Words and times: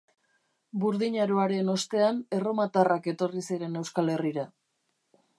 Burdin 0.83 1.17
aroaren 1.25 1.67
ostean 1.73 2.21
erromatarrak 2.37 3.09
etorri 3.13 3.43
ziren 3.51 3.77
Euskal 3.83 4.09
Herrira. 4.15 4.47